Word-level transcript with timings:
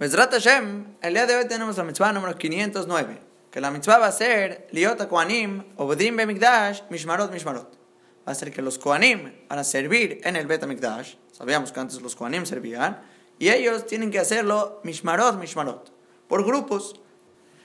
Mesrat 0.00 0.30
Hashem, 0.32 0.94
el 1.02 1.14
día 1.14 1.26
de 1.26 1.34
hoy 1.34 1.48
tenemos 1.48 1.76
la 1.76 1.82
mitzvah 1.82 2.12
número 2.12 2.38
509, 2.38 3.18
que 3.50 3.60
la 3.60 3.72
mitzvah 3.72 3.98
va 3.98 4.06
a 4.06 4.12
ser 4.12 4.68
Liota 4.70 5.08
Koanim, 5.08 5.64
Obedim 5.76 6.16
Bemikdash, 6.16 6.82
Mishmarot 6.88 7.32
Mishmarot. 7.32 7.76
Va 8.24 8.30
a 8.30 8.34
ser 8.36 8.52
que 8.52 8.62
los 8.62 8.78
Koanim 8.78 9.32
van 9.48 9.58
a 9.58 9.64
servir 9.64 10.20
en 10.22 10.36
el 10.36 10.46
Bet 10.46 10.64
Mikdash, 10.68 11.16
sabíamos 11.32 11.72
que 11.72 11.80
antes 11.80 12.00
los 12.00 12.14
Koanim 12.14 12.46
servían, 12.46 13.02
y 13.40 13.48
ellos 13.48 13.86
tienen 13.86 14.12
que 14.12 14.20
hacerlo 14.20 14.80
Mishmarot 14.84 15.36
Mishmarot, 15.36 15.90
por 16.28 16.44
grupos. 16.44 17.00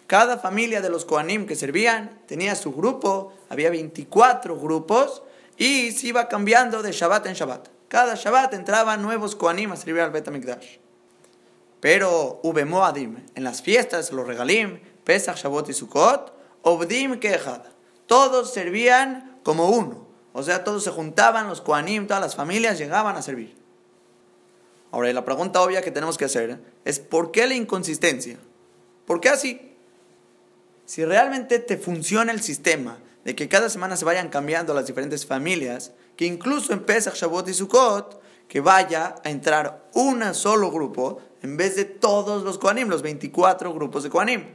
Cada 0.07 0.39
familia 0.39 0.81
de 0.81 0.89
los 0.89 1.05
Koanim 1.05 1.45
que 1.45 1.55
servían 1.55 2.19
tenía 2.25 2.55
su 2.55 2.73
grupo, 2.73 3.31
había 3.47 3.69
24 3.69 4.59
grupos, 4.59 5.21
y 5.55 5.91
se 5.91 6.07
iba 6.07 6.27
cambiando 6.29 6.81
de 6.81 6.93
Shabbat 6.93 7.27
en 7.27 7.35
Shabbat. 7.35 7.67
Cada 7.89 8.15
Shabbat 8.15 8.55
entraban 8.55 9.03
nuevos 9.03 9.35
Koanim 9.35 9.71
a 9.71 9.75
servir 9.75 10.01
al 10.01 10.09
Bet 10.09 10.27
Mikdash. 10.31 10.82
Pero 11.83 12.39
Ube 12.43 12.63
Moadim, 12.63 13.25
en 13.35 13.43
las 13.43 13.61
fiestas, 13.61 14.13
los 14.13 14.25
regalim, 14.25 14.79
Pesach, 15.03 15.35
Shavuot 15.35 15.67
y 15.67 15.73
Sukkot, 15.73 16.33
Obdim 16.61 17.19
Kehad. 17.19 17.63
Todos 18.05 18.53
servían 18.53 19.37
como 19.43 19.67
uno. 19.67 20.07
O 20.31 20.43
sea, 20.43 20.63
todos 20.63 20.85
se 20.85 20.91
juntaban, 20.91 21.49
los 21.49 21.59
Koanim, 21.59 22.07
todas 22.07 22.21
las 22.21 22.37
familias 22.37 22.77
llegaban 22.77 23.17
a 23.17 23.21
servir. 23.21 23.57
Ahora, 24.91 25.11
la 25.11 25.25
pregunta 25.25 25.61
obvia 25.61 25.81
que 25.81 25.91
tenemos 25.91 26.17
que 26.17 26.23
hacer 26.23 26.57
es: 26.85 26.99
¿por 26.99 27.31
qué 27.31 27.47
la 27.47 27.55
inconsistencia? 27.55 28.37
¿Por 29.05 29.19
qué 29.19 29.27
así? 29.27 29.75
Si 30.85 31.03
realmente 31.03 31.59
te 31.59 31.77
funciona 31.77 32.31
el 32.31 32.41
sistema 32.41 32.99
de 33.25 33.35
que 33.35 33.49
cada 33.49 33.69
semana 33.69 33.97
se 33.97 34.05
vayan 34.05 34.29
cambiando 34.29 34.73
las 34.73 34.87
diferentes 34.87 35.25
familias, 35.25 35.91
que 36.15 36.27
incluso 36.27 36.71
en 36.71 36.85
Pesach, 36.85 37.15
Shavuot 37.15 37.49
y 37.49 37.53
Sukkot, 37.53 38.21
que 38.47 38.61
vaya 38.61 39.15
a 39.21 39.29
entrar 39.29 39.89
un 39.93 40.33
solo 40.33 40.71
grupo 40.71 41.21
en 41.43 41.57
vez 41.57 41.75
de 41.75 41.85
todos 41.85 42.43
los 42.43 42.57
Koanim, 42.57 42.87
los 42.87 43.01
24 43.01 43.73
grupos 43.73 44.03
de 44.03 44.09
Koanim. 44.09 44.45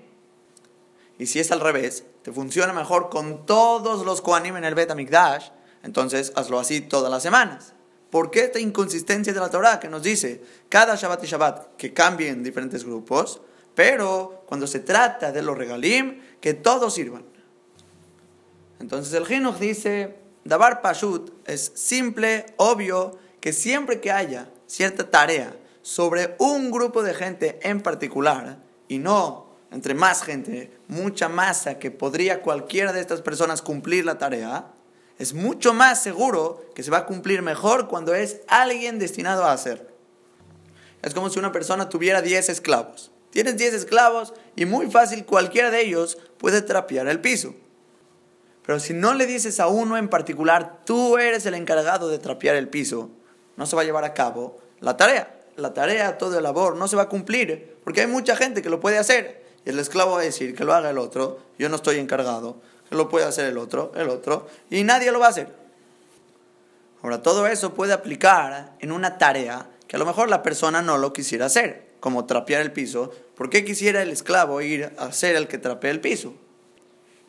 Y 1.18 1.26
si 1.26 1.38
es 1.38 1.52
al 1.52 1.60
revés, 1.60 2.04
te 2.22 2.32
funciona 2.32 2.72
mejor 2.72 3.10
con 3.10 3.44
todos 3.44 4.04
los 4.04 4.22
Koanim 4.22 4.56
en 4.56 4.64
el 4.64 4.74
Bet 4.74 4.90
Amikdash, 4.90 5.50
entonces 5.82 6.32
hazlo 6.34 6.58
así 6.58 6.80
todas 6.80 7.10
las 7.10 7.22
semanas. 7.22 7.74
¿Por 8.10 8.30
qué 8.30 8.44
esta 8.44 8.58
inconsistencia 8.58 9.34
de 9.34 9.40
la 9.40 9.50
Torah 9.50 9.78
que 9.78 9.88
nos 9.88 10.02
dice 10.02 10.42
cada 10.70 10.96
Shabbat 10.96 11.22
y 11.22 11.26
Shabbat 11.26 11.76
que 11.76 11.92
cambien 11.92 12.42
diferentes 12.42 12.84
grupos, 12.84 13.42
pero 13.74 14.44
cuando 14.46 14.66
se 14.66 14.80
trata 14.80 15.30
de 15.30 15.42
los 15.42 15.58
regalim, 15.58 16.22
que 16.40 16.54
todos 16.54 16.94
sirvan? 16.94 17.24
Entonces 18.80 19.12
el 19.12 19.26
Jinuch 19.26 19.58
dice, 19.58 20.16
Dabar 20.44 20.80
Pashut 20.80 21.32
es 21.46 21.70
simple, 21.74 22.46
obvio, 22.56 23.18
que 23.40 23.52
siempre 23.52 24.00
que 24.00 24.10
haya 24.10 24.50
cierta 24.66 25.10
tarea 25.10 25.54
sobre 25.88 26.36
un 26.38 26.70
grupo 26.70 27.02
de 27.02 27.14
gente 27.14 27.58
en 27.62 27.80
particular 27.80 28.58
y 28.88 28.98
no 28.98 29.48
entre 29.70 29.94
más 29.94 30.22
gente, 30.22 30.70
mucha 30.86 31.30
masa 31.30 31.78
que 31.78 31.90
podría 31.90 32.42
cualquiera 32.42 32.92
de 32.92 33.00
estas 33.00 33.22
personas 33.22 33.62
cumplir 33.62 34.04
la 34.04 34.18
tarea, 34.18 34.66
es 35.18 35.32
mucho 35.32 35.72
más 35.72 36.02
seguro 36.02 36.62
que 36.74 36.82
se 36.82 36.90
va 36.90 36.98
a 36.98 37.06
cumplir 37.06 37.40
mejor 37.40 37.88
cuando 37.88 38.14
es 38.14 38.42
alguien 38.48 38.98
destinado 38.98 39.44
a 39.44 39.52
hacerlo. 39.52 39.88
Es 41.00 41.14
como 41.14 41.30
si 41.30 41.38
una 41.38 41.52
persona 41.52 41.88
tuviera 41.88 42.20
10 42.20 42.50
esclavos. 42.50 43.10
Tienes 43.30 43.56
10 43.56 43.72
esclavos 43.72 44.34
y 44.56 44.66
muy 44.66 44.90
fácil 44.90 45.24
cualquiera 45.24 45.70
de 45.70 45.80
ellos 45.80 46.18
puede 46.36 46.60
trapear 46.60 47.08
el 47.08 47.22
piso. 47.22 47.54
Pero 48.66 48.78
si 48.78 48.92
no 48.92 49.14
le 49.14 49.24
dices 49.24 49.58
a 49.58 49.68
uno 49.68 49.96
en 49.96 50.08
particular, 50.08 50.80
tú 50.84 51.16
eres 51.16 51.46
el 51.46 51.54
encargado 51.54 52.10
de 52.10 52.18
trapear 52.18 52.56
el 52.56 52.68
piso, 52.68 53.08
no 53.56 53.64
se 53.64 53.74
va 53.74 53.80
a 53.80 53.86
llevar 53.86 54.04
a 54.04 54.12
cabo 54.12 54.58
la 54.80 54.98
tarea. 54.98 55.37
La 55.58 55.74
tarea, 55.74 56.18
todo 56.18 56.38
el 56.38 56.44
labor, 56.44 56.76
no 56.76 56.86
se 56.86 56.94
va 56.94 57.02
a 57.02 57.08
cumplir, 57.08 57.76
porque 57.82 58.02
hay 58.02 58.06
mucha 58.06 58.36
gente 58.36 58.62
que 58.62 58.70
lo 58.70 58.78
puede 58.78 58.96
hacer. 58.96 59.44
Y 59.66 59.70
el 59.70 59.78
esclavo 59.80 60.12
va 60.12 60.20
a 60.20 60.22
decir 60.22 60.54
que 60.54 60.64
lo 60.64 60.72
haga 60.72 60.90
el 60.90 60.98
otro, 60.98 61.40
yo 61.58 61.68
no 61.68 61.74
estoy 61.74 61.98
encargado, 61.98 62.58
que 62.88 62.94
lo 62.94 63.08
puede 63.08 63.26
hacer 63.26 63.46
el 63.46 63.58
otro, 63.58 63.90
el 63.96 64.08
otro, 64.08 64.46
y 64.70 64.84
nadie 64.84 65.10
lo 65.10 65.18
va 65.18 65.26
a 65.26 65.30
hacer. 65.30 65.48
Ahora, 67.02 67.22
todo 67.22 67.48
eso 67.48 67.74
puede 67.74 67.92
aplicar 67.92 68.76
en 68.78 68.92
una 68.92 69.18
tarea 69.18 69.68
que 69.88 69.96
a 69.96 69.98
lo 69.98 70.06
mejor 70.06 70.28
la 70.28 70.44
persona 70.44 70.80
no 70.80 70.96
lo 70.96 71.12
quisiera 71.12 71.46
hacer, 71.46 71.88
como 71.98 72.24
trapear 72.24 72.62
el 72.62 72.70
piso. 72.70 73.12
¿Por 73.36 73.50
qué 73.50 73.64
quisiera 73.64 74.00
el 74.00 74.10
esclavo 74.10 74.60
ir 74.60 74.92
a 74.96 75.10
ser 75.10 75.34
el 75.34 75.48
que 75.48 75.58
trapee 75.58 75.90
el 75.90 76.00
piso? 76.00 76.34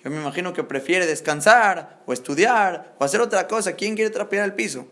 Yo 0.03 0.11
me 0.11 0.17
imagino 0.17 0.53
que 0.53 0.63
prefiere 0.63 1.07
descansar, 1.07 2.03
o 2.05 2.13
estudiar, 2.13 2.93
o 2.99 3.03
hacer 3.03 3.21
otra 3.21 3.47
cosa. 3.47 3.73
¿Quién 3.73 3.95
quiere 3.95 4.11
trapear 4.11 4.45
el 4.45 4.53
piso? 4.53 4.85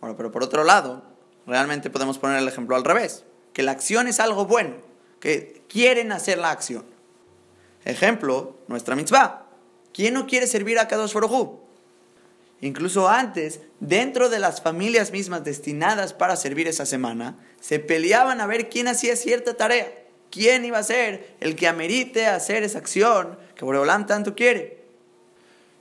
Bueno, 0.00 0.16
pero 0.16 0.30
por 0.30 0.42
otro 0.42 0.64
lado, 0.64 1.15
realmente 1.46 1.90
podemos 1.90 2.18
poner 2.18 2.38
el 2.38 2.48
ejemplo 2.48 2.76
al 2.76 2.84
revés, 2.84 3.24
que 3.52 3.62
la 3.62 3.72
acción 3.72 4.08
es 4.08 4.20
algo 4.20 4.46
bueno, 4.46 4.74
que 5.20 5.62
quieren 5.68 6.12
hacer 6.12 6.38
la 6.38 6.50
acción. 6.50 6.84
Ejemplo, 7.84 8.58
nuestra 8.68 8.96
mitzvah. 8.96 9.46
¿Quién 9.92 10.14
no 10.14 10.26
quiere 10.26 10.46
servir 10.46 10.78
a 10.78 10.88
Kadosh 10.88 11.14
Baruj 11.14 11.60
Incluso 12.60 13.08
antes, 13.08 13.60
dentro 13.80 14.28
de 14.28 14.38
las 14.38 14.60
familias 14.60 15.12
mismas 15.12 15.44
destinadas 15.44 16.12
para 16.12 16.36
servir 16.36 16.68
esa 16.68 16.86
semana, 16.86 17.38
se 17.60 17.78
peleaban 17.78 18.40
a 18.40 18.46
ver 18.46 18.68
quién 18.68 18.88
hacía 18.88 19.14
cierta 19.16 19.54
tarea. 19.54 19.92
¿Quién 20.30 20.64
iba 20.64 20.78
a 20.78 20.82
ser 20.82 21.36
el 21.40 21.54
que 21.54 21.68
amerite 21.68 22.26
hacer 22.26 22.62
esa 22.62 22.78
acción 22.78 23.38
que 23.54 23.64
Boreolam 23.64 24.06
tanto 24.06 24.34
quiere? 24.34 24.84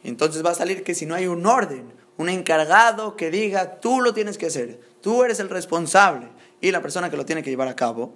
Entonces 0.03 0.45
va 0.45 0.51
a 0.51 0.55
salir 0.55 0.83
que 0.83 0.95
si 0.95 1.05
no 1.05 1.15
hay 1.15 1.27
un 1.27 1.45
orden, 1.45 1.91
un 2.17 2.29
encargado 2.29 3.15
que 3.15 3.31
diga, 3.31 3.79
tú 3.79 4.01
lo 4.01 4.13
tienes 4.13 4.37
que 4.37 4.45
hacer, 4.45 4.79
tú 5.05 5.23
eres 5.23 5.39
el 5.39 5.51
responsable 5.51 6.29
y 6.59 6.71
la 6.71 6.81
persona 6.81 7.11
que 7.11 7.15
lo 7.15 7.27
tiene 7.27 7.43
que 7.43 7.51
llevar 7.51 7.67
a 7.67 7.75
cabo, 7.75 8.15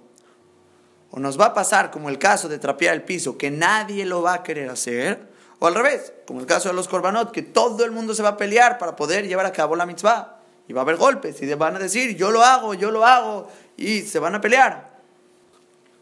o 1.12 1.20
nos 1.20 1.38
va 1.38 1.44
a 1.44 1.54
pasar 1.54 1.92
como 1.92 2.08
el 2.08 2.18
caso 2.18 2.48
de 2.48 2.58
trapear 2.58 2.94
el 2.94 3.04
piso, 3.04 3.38
que 3.38 3.48
nadie 3.48 4.04
lo 4.04 4.22
va 4.22 4.34
a 4.34 4.42
querer 4.42 4.68
hacer, 4.68 5.28
o 5.60 5.68
al 5.68 5.76
revés, 5.76 6.12
como 6.26 6.40
el 6.40 6.46
caso 6.46 6.68
de 6.68 6.74
los 6.74 6.88
korbanot, 6.88 7.30
que 7.30 7.42
todo 7.42 7.84
el 7.84 7.92
mundo 7.92 8.12
se 8.12 8.24
va 8.24 8.30
a 8.30 8.36
pelear 8.36 8.76
para 8.76 8.96
poder 8.96 9.28
llevar 9.28 9.46
a 9.46 9.52
cabo 9.52 9.76
la 9.76 9.86
mitzvah. 9.86 10.40
Y 10.66 10.72
va 10.72 10.80
a 10.80 10.82
haber 10.82 10.96
golpes 10.96 11.40
y 11.40 11.54
van 11.54 11.76
a 11.76 11.78
decir, 11.78 12.16
yo 12.16 12.32
lo 12.32 12.42
hago, 12.42 12.74
yo 12.74 12.90
lo 12.90 13.06
hago, 13.06 13.46
y 13.76 14.00
se 14.00 14.18
van 14.18 14.34
a 14.34 14.40
pelear. 14.40 14.90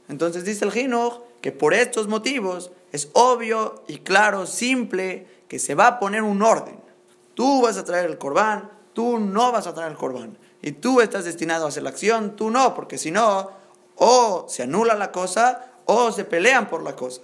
Entonces 0.09 0.43
dice 0.43 0.65
el 0.65 0.73
Jinuj 0.73 1.19
que 1.43 1.53
por 1.53 1.75
estos 1.75 2.09
motivos 2.09 2.71
es 2.93 3.11
obvio 3.13 3.85
y 3.89 3.99
claro, 3.99 4.47
simple, 4.47 5.27
que 5.49 5.59
se 5.59 5.75
va 5.75 5.87
a 5.87 5.99
poner 5.99 6.23
un 6.23 6.41
orden. 6.41 6.81
Tú 7.35 7.61
vas 7.61 7.77
a 7.77 7.85
traer 7.85 8.07
el 8.07 8.17
corbán, 8.17 8.71
tú 8.95 9.19
no 9.19 9.53
vas 9.53 9.67
a 9.67 9.75
traer 9.75 9.91
el 9.91 9.99
corbán. 9.99 10.39
Y 10.63 10.73
tú 10.73 11.01
estás 11.01 11.25
destinado 11.25 11.67
a 11.67 11.69
hacer 11.69 11.83
la 11.83 11.91
acción, 11.91 12.37
tú 12.37 12.51
no, 12.51 12.75
porque 12.75 12.99
si 12.99 13.11
no, 13.11 13.51
o 13.97 14.47
se 14.49 14.65
anula 14.65 14.95
la 14.95 15.13
cosa 15.13 15.73
o 15.85 16.13
se 16.13 16.25
pelean 16.25 16.69
por 16.69 16.83
la 16.83 16.97
cosa. 16.97 17.23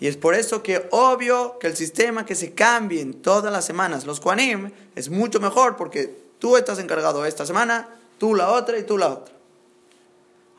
Y 0.00 0.06
es 0.06 0.16
por 0.16 0.34
eso 0.34 0.62
que 0.62 0.88
obvio 0.90 1.58
que 1.58 1.66
el 1.66 1.76
sistema 1.76 2.26
que 2.26 2.34
se 2.34 2.52
cambie 2.52 3.04
todas 3.06 3.52
las 3.52 3.64
semanas, 3.64 4.06
los 4.06 4.20
Kuanim, 4.20 4.70
es 4.94 5.08
mucho 5.08 5.40
mejor 5.40 5.76
porque 5.76 6.16
tú 6.38 6.56
estás 6.56 6.78
encargado 6.78 7.24
esta 7.24 7.46
semana, 7.46 7.88
tú 8.18 8.34
la 8.34 8.50
otra 8.50 8.78
y 8.78 8.82
tú 8.82 8.98
la 8.98 9.08
otra. 9.08 9.34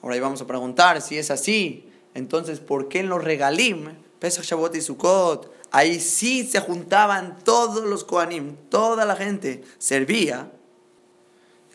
Ahora 0.02 0.20
vamos 0.20 0.42
a 0.42 0.48
preguntar 0.48 1.02
si 1.02 1.18
es 1.18 1.32
así. 1.32 1.92
Entonces, 2.14 2.60
¿por 2.60 2.88
qué 2.88 3.00
en 3.00 3.10
los 3.10 3.24
regalim, 3.24 3.96
Pesach, 4.20 4.46
Shavuot 4.46 4.76
y 4.76 4.82
Sukkot, 4.82 5.56
Ahí 5.76 6.00
sí 6.00 6.48
se 6.48 6.62
juntaban 6.62 7.40
todos 7.44 7.84
los 7.84 8.06
Koanim, 8.06 8.56
toda 8.70 9.04
la 9.04 9.18
gente 9.18 9.66
servía. 9.78 10.50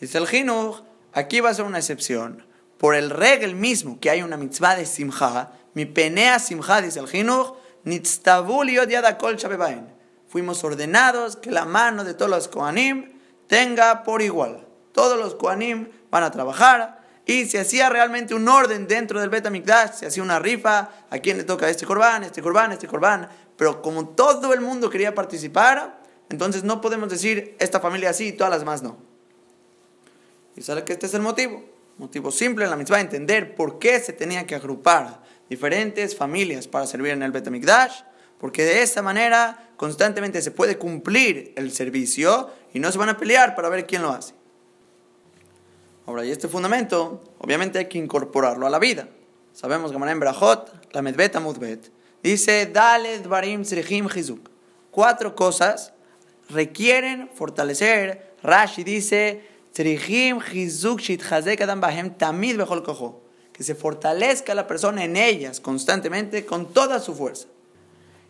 Dice 0.01 0.17
el 0.17 0.27
Jinuj, 0.27 0.81
aquí 1.13 1.39
va 1.41 1.51
a 1.51 1.53
ser 1.53 1.65
una 1.65 1.77
excepción. 1.77 2.43
Por 2.79 2.95
el 2.95 3.11
regel 3.11 3.55
mismo 3.55 3.99
que 3.99 4.09
hay 4.09 4.23
una 4.23 4.35
mitzvah 4.35 4.75
de 4.75 4.87
Simcha, 4.87 5.51
mi 5.75 5.85
penea 5.85 6.39
Simcha, 6.39 6.81
dice 6.81 6.99
el 6.99 7.07
Jinuj, 7.07 7.53
Fuimos 10.27 10.63
ordenados 10.63 11.35
que 11.35 11.51
la 11.51 11.65
mano 11.65 12.03
de 12.03 12.13
todos 12.13 12.31
los 12.31 12.47
Koanim 12.47 13.11
tenga 13.47 14.03
por 14.03 14.21
igual. 14.23 14.67
Todos 14.91 15.19
los 15.19 15.35
Koanim 15.35 15.89
van 16.09 16.23
a 16.23 16.31
trabajar 16.31 17.01
y 17.25 17.45
se 17.45 17.59
hacía 17.59 17.89
realmente 17.89 18.33
un 18.33 18.47
orden 18.47 18.87
dentro 18.87 19.19
del 19.19 19.29
Bet 19.29 19.47
se 19.93 20.07
hacía 20.07 20.23
una 20.23 20.39
rifa, 20.39 20.89
a 21.09 21.19
quién 21.19 21.37
le 21.37 21.43
toca 21.43 21.69
este 21.69 21.85
corbán, 21.85 22.23
este 22.23 22.41
corbán, 22.41 22.71
este 22.71 22.87
corbán, 22.87 23.29
pero 23.55 23.83
como 23.83 24.09
todo 24.09 24.53
el 24.53 24.61
mundo 24.61 24.89
quería 24.89 25.13
participar, 25.13 26.01
entonces 26.29 26.63
no 26.63 26.81
podemos 26.81 27.09
decir 27.09 27.55
esta 27.59 27.79
familia 27.79 28.13
sí 28.13 28.29
y 28.29 28.33
todas 28.33 28.49
las 28.49 28.61
demás 28.61 28.81
no. 28.81 29.10
Y 30.55 30.61
sabe 30.61 30.83
que 30.83 30.93
este 30.93 31.05
es 31.05 31.13
el 31.13 31.21
motivo. 31.21 31.63
Motivo 31.97 32.31
simple 32.31 32.63
en 32.65 32.71
la 32.71 32.75
mitzvah, 32.75 32.99
entender 32.99 33.55
por 33.55 33.79
qué 33.79 33.99
se 33.99 34.13
tenía 34.13 34.45
que 34.45 34.55
agrupar 34.55 35.21
diferentes 35.49 36.15
familias 36.15 36.67
para 36.67 36.87
servir 36.87 37.11
en 37.11 37.23
el 37.23 37.31
Betamikdash, 37.31 38.01
porque 38.39 38.63
de 38.63 38.81
esa 38.81 39.01
manera 39.01 39.71
constantemente 39.77 40.41
se 40.41 40.51
puede 40.51 40.77
cumplir 40.77 41.53
el 41.55 41.71
servicio 41.71 42.49
y 42.73 42.79
no 42.79 42.91
se 42.91 42.97
van 42.97 43.09
a 43.09 43.17
pelear 43.17 43.55
para 43.55 43.69
ver 43.69 43.85
quién 43.85 44.01
lo 44.01 44.09
hace. 44.09 44.33
Ahora, 46.07 46.25
y 46.25 46.31
este 46.31 46.47
fundamento, 46.47 47.21
obviamente 47.37 47.79
hay 47.79 47.85
que 47.85 47.97
incorporarlo 47.97 48.65
a 48.65 48.69
la 48.69 48.79
vida. 48.79 49.09
Sabemos 49.53 49.91
que 49.91 49.97
en 49.97 50.19
Brajot, 50.19 50.93
la 50.93 51.01
Medbeta 51.01 51.39
Mudbet, 51.39 51.91
Dice, 52.23 52.67
dale 52.67 53.19
dvarim 53.19 53.63
chizuk. 53.63 54.49
Cuatro 54.91 55.35
cosas 55.35 55.93
requieren 56.49 57.29
fortalecer. 57.33 58.35
Rashi 58.43 58.83
dice, 58.83 59.43
adam 61.61 61.81
bahem 61.81 62.09
tamid 62.11 62.61
que 63.53 63.63
se 63.63 63.75
fortalezca 63.75 64.55
la 64.55 64.67
persona 64.67 65.03
en 65.03 65.15
ellas 65.15 65.59
constantemente 65.59 66.45
con 66.45 66.73
toda 66.73 66.99
su 66.99 67.13
fuerza. 67.13 67.47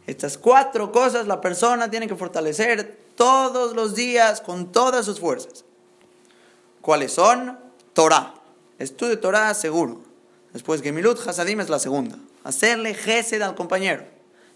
Estas 0.08 0.38
cuatro 0.38 0.92
cosas 0.92 1.28
la 1.28 1.42
persona 1.42 1.90
tiene 1.90 2.08
que 2.08 2.16
fortalecer 2.16 3.00
todos 3.16 3.76
los 3.76 3.96
días 3.96 4.42
con 4.42 4.72
todas 4.72 5.06
sus 5.06 5.20
fuerzas. 5.20 5.64
¿Cuáles 6.82 7.14
son? 7.14 7.58
Torah. 7.94 8.34
Estudio 8.80 9.20
Torah 9.20 9.54
seguro. 9.54 10.02
Después 10.54 10.82
Gemilut 10.82 11.20
Hasadim 11.26 11.62
es 11.62 11.70
la 11.70 11.80
segunda. 11.80 12.18
Hacerle 12.44 12.94
gesed 12.94 13.42
al 13.42 13.56
compañero. 13.56 14.04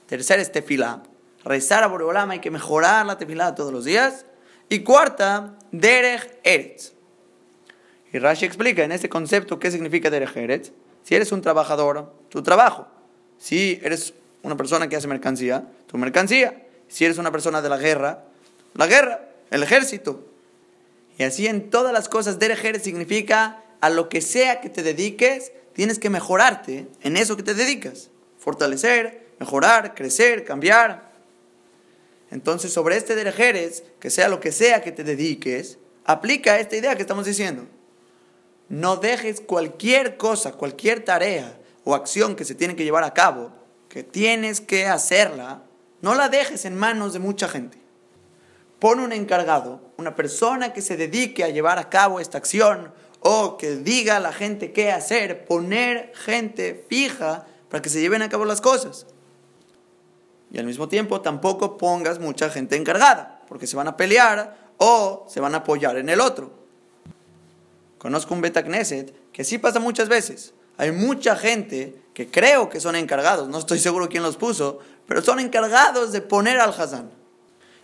Tercera 0.08 0.42
es 0.42 0.52
tefilá. 0.52 1.04
Rezar 1.44 1.84
a 1.84 1.88
Boreolama 1.88 2.34
hay 2.34 2.40
que 2.40 2.50
mejorar 2.50 3.06
la 3.06 3.18
tefilá 3.18 3.54
todos 3.54 3.72
los 3.72 3.86
días. 3.86 4.26
Y 4.70 4.80
cuarta, 4.80 5.58
Derech 5.72 6.40
Eretz. 6.44 6.94
Y 8.12 8.20
Rashi 8.20 8.46
explica 8.46 8.84
en 8.84 8.92
este 8.92 9.10
concepto 9.10 9.60
qué 9.60 9.72
significa 9.72 10.10
Derech 10.10 10.36
Eretz. 10.36 10.72
Si 11.04 11.16
eres 11.16 11.32
un 11.32 11.42
trabajador, 11.42 12.14
tu 12.30 12.42
trabajo. 12.42 12.88
Si 13.38 13.80
eres 13.84 14.14
una 14.42 14.56
persona 14.56 14.88
que 14.90 14.96
hace 14.96 15.08
mercancía, 15.08 15.68
tu 15.88 15.98
mercancía. 15.98 16.66
Si 16.88 17.06
eres 17.06 17.18
una 17.18 17.32
persona 17.32 17.62
de 17.62 17.70
la 17.70 17.78
guerra, 17.78 18.26
la 18.74 18.88
guerra, 18.88 19.30
el 19.52 19.64
ejército. 19.64 20.26
Y 21.18 21.24
así 21.24 21.48
en 21.48 21.70
todas 21.70 21.94
las 21.94 22.10
cosas, 22.10 22.40
Derech 22.40 22.64
Eretz 22.64 22.84
significa 22.84 23.64
a 23.82 23.90
lo 23.90 24.10
que 24.10 24.22
sea 24.22 24.62
que 24.62 24.70
te 24.70 24.82
dediques, 24.82 25.52
tienes 25.74 26.00
que 26.00 26.10
mejorarte 26.10 26.88
en 27.02 27.18
eso 27.18 27.38
que 27.38 27.44
te 27.44 27.54
dedicas. 27.54 28.10
Fortalecer, 28.40 29.28
mejorar, 29.40 29.94
crecer, 29.94 30.44
cambiar. 30.44 31.05
Entonces, 32.36 32.74
sobre 32.74 32.98
este 32.98 33.16
derejeres, 33.16 33.86
que 34.02 34.10
sea 34.10 34.28
lo 34.28 34.42
que 34.42 34.52
sea 34.52 34.84
que 34.84 34.92
te 34.92 35.06
dediques, 35.06 35.78
aplica 36.04 36.60
esta 36.60 36.76
idea 36.76 36.94
que 36.98 37.04
estamos 37.04 37.26
diciendo. 37.26 37.66
No 38.68 38.98
dejes 38.98 39.40
cualquier 39.40 40.18
cosa, 40.18 40.52
cualquier 40.52 41.06
tarea 41.06 41.58
o 41.86 41.96
acción 41.96 42.36
que 42.36 42.44
se 42.44 42.54
tiene 42.54 42.76
que 42.76 42.84
llevar 42.84 43.06
a 43.06 43.14
cabo, 43.14 43.54
que 43.88 44.04
tienes 44.04 44.60
que 44.60 44.86
hacerla, 44.86 45.64
no 46.02 46.14
la 46.14 46.28
dejes 46.28 46.66
en 46.66 46.76
manos 46.76 47.14
de 47.14 47.20
mucha 47.20 47.48
gente. 47.48 47.78
Pon 48.80 49.00
un 49.00 49.14
encargado, 49.14 49.94
una 49.96 50.14
persona 50.18 50.74
que 50.74 50.82
se 50.82 50.98
dedique 50.98 51.46
a 51.46 51.50
llevar 51.52 51.80
a 51.80 51.90
cabo 51.90 52.20
esta 52.20 52.38
acción 52.38 52.92
o 53.22 53.56
que 53.56 53.78
diga 53.78 54.18
a 54.18 54.20
la 54.20 54.34
gente 54.34 54.74
qué 54.74 54.92
hacer, 54.92 55.46
poner 55.46 56.12
gente 56.14 56.86
fija 56.90 57.48
para 57.70 57.82
que 57.82 57.90
se 57.90 58.02
lleven 58.02 58.24
a 58.24 58.30
cabo 58.30 58.44
las 58.44 58.60
cosas. 58.60 59.08
Y 60.56 60.58
al 60.58 60.66
mismo 60.66 60.88
tiempo 60.88 61.20
tampoco 61.20 61.78
pongas 61.78 62.18
mucha 62.20 62.50
gente 62.50 62.78
encargada, 62.78 63.42
porque 63.50 63.68
se 63.68 63.76
van 63.76 63.90
a 63.90 63.98
pelear 63.98 64.56
o 64.78 65.26
se 65.28 65.42
van 65.42 65.54
a 65.54 65.58
apoyar 65.58 65.98
en 65.98 66.08
el 66.08 66.22
otro. 66.22 66.50
Conozco 67.98 68.34
un 68.34 68.40
Beta 68.40 68.64
Knesset 68.64 69.32
que 69.34 69.44
sí 69.44 69.58
pasa 69.58 69.82
muchas 69.82 70.08
veces. 70.08 70.54
Hay 70.78 70.94
mucha 70.94 71.36
gente 71.36 72.02
que 72.14 72.32
creo 72.32 72.70
que 72.70 72.80
son 72.80 72.96
encargados, 72.96 73.50
no 73.50 73.58
estoy 73.58 73.80
seguro 73.80 74.08
quién 74.08 74.24
los 74.24 74.38
puso, 74.38 74.80
pero 75.06 75.22
son 75.22 75.42
encargados 75.42 76.14
de 76.14 76.22
poner 76.22 76.58
al 76.62 76.70
Hazán. 76.70 77.12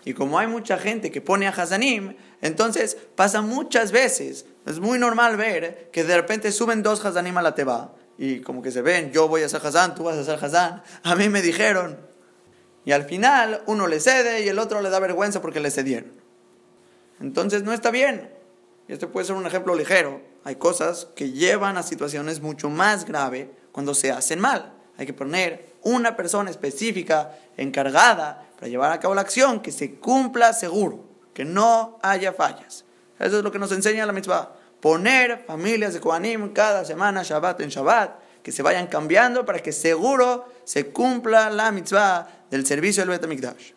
Y 0.06 0.14
como 0.14 0.40
hay 0.40 0.48
mucha 0.48 0.78
gente 0.78 1.12
que 1.12 1.20
pone 1.20 1.48
a 1.48 1.50
Hazanim, 1.50 2.16
entonces 2.42 2.96
pasa 3.18 3.42
muchas 3.42 3.92
veces. 3.92 4.46
Es 4.66 4.80
muy 4.80 4.98
normal 4.98 5.36
ver 5.36 5.90
que 5.92 6.06
de 6.06 6.16
repente 6.16 6.54
suben 6.54 6.84
dos 6.84 7.04
Hazanim 7.04 7.38
a 7.38 7.42
la 7.42 7.54
Teba 7.54 7.96
y 8.18 8.40
como 8.40 8.62
que 8.62 8.72
se 8.72 8.82
ven, 8.82 9.12
yo 9.12 9.28
voy 9.28 9.44
a 9.44 9.50
ser 9.50 9.60
Hazán, 9.62 9.94
tú 9.94 10.06
vas 10.06 10.16
a 10.16 10.24
ser 10.24 10.42
Hazán. 10.42 10.84
A 11.04 11.16
mí 11.16 11.28
me 11.28 11.42
dijeron, 11.42 12.11
y 12.86 12.92
al 12.92 13.04
final 13.04 13.62
uno 13.66 13.88
le 13.88 14.00
cede 14.00 14.44
y 14.44 14.50
el 14.50 14.60
otro 14.60 14.82
le 14.82 14.90
da 14.90 15.00
vergüenza 15.00 15.42
porque 15.42 15.60
le 15.60 15.72
cedieron. 15.72 16.12
Entonces 17.20 17.64
no 17.64 17.74
está 17.74 17.92
bien. 17.92 18.32
Y 18.88 18.94
este 18.94 19.08
puede 19.08 19.26
ser 19.26 19.36
un 19.36 19.46
ejemplo 19.46 19.76
ligero. 19.76 20.22
Hay 20.44 20.56
cosas 20.56 21.08
que 21.16 21.32
llevan 21.32 21.78
a 21.78 21.84
situaciones 21.84 22.42
mucho 22.42 22.70
más 22.70 23.06
graves 23.06 23.48
cuando 23.72 23.94
se 23.94 24.12
hacen 24.12 24.40
mal. 24.40 24.74
Hay 24.98 25.06
que 25.06 25.14
poner 25.14 25.74
una 25.84 26.16
persona 26.16 26.50
específica 26.50 27.38
encargada 27.58 28.48
para 28.56 28.68
llevar 28.68 28.92
a 28.92 29.00
cabo 29.00 29.16
la 29.16 29.22
acción 29.22 29.62
que 29.62 29.72
se 29.72 29.96
cumpla 29.96 30.54
seguro, 30.54 31.06
que 31.34 31.46
no 31.46 32.00
haya 32.02 32.34
fallas. 32.34 32.86
Eso 33.20 33.38
es 33.38 33.44
lo 33.44 33.52
que 33.52 33.60
nos 33.60 33.72
enseña 33.72 34.06
la 34.06 34.14
mitzvah. 34.14 34.56
Poner 34.80 35.44
familias 35.46 35.94
de 35.94 36.00
Kohanim 36.00 36.54
cada 36.54 36.84
semana, 36.86 37.22
Shabbat 37.22 37.62
en 37.62 37.70
Shabbat, 37.70 38.20
que 38.44 38.52
se 38.52 38.64
vayan 38.64 38.88
cambiando 38.88 39.46
para 39.46 39.60
que 39.60 39.72
seguro 39.72 40.46
se 40.64 40.88
cumpla 40.88 41.50
la 41.50 41.72
mitzvah 41.72 42.46
del 42.50 42.66
servicio 42.66 43.04
del 43.04 43.12
Betamikdash. 43.12 43.74